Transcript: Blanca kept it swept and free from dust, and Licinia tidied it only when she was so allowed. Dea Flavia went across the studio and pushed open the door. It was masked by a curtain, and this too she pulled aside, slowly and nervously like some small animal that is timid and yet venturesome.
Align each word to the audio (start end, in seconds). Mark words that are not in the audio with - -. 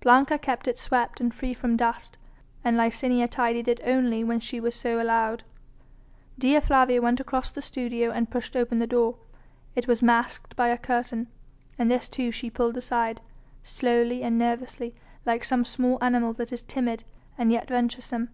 Blanca 0.00 0.38
kept 0.38 0.68
it 0.68 0.78
swept 0.78 1.20
and 1.20 1.34
free 1.34 1.52
from 1.52 1.76
dust, 1.76 2.16
and 2.62 2.76
Licinia 2.76 3.26
tidied 3.26 3.66
it 3.66 3.80
only 3.82 4.22
when 4.22 4.38
she 4.38 4.60
was 4.60 4.76
so 4.76 5.02
allowed. 5.02 5.42
Dea 6.38 6.60
Flavia 6.60 7.02
went 7.02 7.18
across 7.18 7.50
the 7.50 7.60
studio 7.60 8.12
and 8.12 8.30
pushed 8.30 8.54
open 8.54 8.78
the 8.78 8.86
door. 8.86 9.16
It 9.74 9.88
was 9.88 10.00
masked 10.00 10.54
by 10.54 10.68
a 10.68 10.78
curtain, 10.78 11.26
and 11.80 11.90
this 11.90 12.08
too 12.08 12.30
she 12.30 12.48
pulled 12.48 12.76
aside, 12.76 13.20
slowly 13.64 14.22
and 14.22 14.38
nervously 14.38 14.94
like 15.26 15.42
some 15.42 15.64
small 15.64 15.98
animal 16.00 16.32
that 16.34 16.52
is 16.52 16.62
timid 16.62 17.02
and 17.36 17.50
yet 17.50 17.66
venturesome. 17.66 18.28